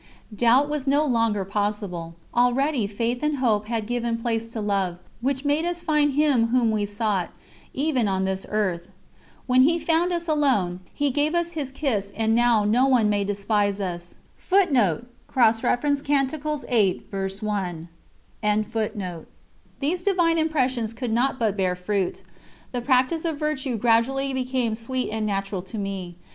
[0.35, 5.45] Doubt was no longer possible; already Faith and Hope had given place to Love, which
[5.45, 7.29] made us find Him whom we sought,
[7.75, 8.87] even on this earth.
[9.45, 13.23] When He found us alone "He gave us His kiss, and now no one may
[13.23, 14.15] despise us."
[14.49, 15.17] These divine
[20.39, 22.23] impressions could not but bear fruit.
[22.71, 26.15] The practice of virtue gradually became sweet and natural to me.